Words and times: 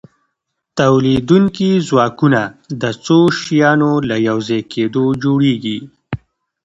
تولیدونکي 0.77 1.69
ځواکونه 1.87 2.41
د 2.81 2.83
څو 3.05 3.17
شیانو 3.41 3.91
له 4.09 4.15
یوځای 4.27 4.61
کیدو 4.73 5.05
جوړیږي. 5.23 5.77